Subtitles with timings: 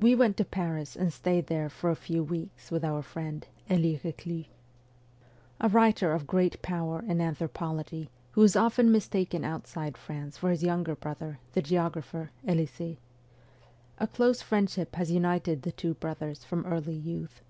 [0.00, 4.00] We went to Paris and stayed there for a few weeks with our friend, Elie
[4.02, 4.46] Keclus
[5.60, 10.64] a writer of great power in anthropology, who is often mistaken outside France for his
[10.64, 12.98] younger brother, the geographer, Elisee.
[13.98, 17.40] A close friendship has united the two brothers from early youth.